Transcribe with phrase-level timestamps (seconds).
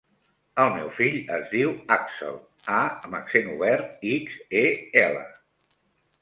[0.61, 2.39] El meu fill es diu Àxel:
[2.77, 4.65] a amb accent obert, ics, e,
[5.05, 5.23] ela.